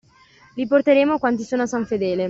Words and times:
Li 0.55 0.65
porteremo 0.65 1.19
quanti 1.19 1.43
sono 1.43 1.61
a 1.61 1.65
San 1.67 1.85
Fedele. 1.85 2.19